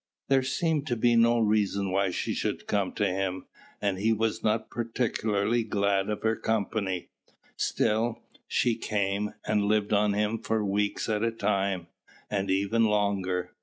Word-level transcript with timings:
There 0.29 0.41
seemed 0.41 0.87
to 0.87 0.95
be 0.95 1.15
no 1.15 1.37
reason 1.37 1.91
why 1.91 2.09
she 2.09 2.33
should 2.33 2.65
come 2.65 2.91
to 2.93 3.05
him, 3.05 3.45
and 3.79 3.99
he 3.99 4.11
was 4.11 4.43
not 4.43 4.71
particularly 4.71 5.63
glad 5.63 6.09
of 6.09 6.23
her 6.23 6.35
company; 6.35 7.09
still, 7.55 8.23
she 8.47 8.73
came, 8.73 9.35
and 9.45 9.65
lived 9.65 9.93
on 9.93 10.13
him 10.13 10.39
for 10.39 10.65
weeks 10.65 11.07
at 11.07 11.21
a 11.21 11.29
time, 11.29 11.85
and 12.31 12.49
even 12.49 12.85
longer. 12.85 13.51